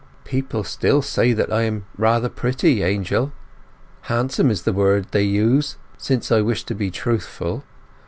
[0.23, 3.33] People still say that I am rather pretty, Angel
[4.09, 7.63] (handsome is the word they use, since I wish to be truthful).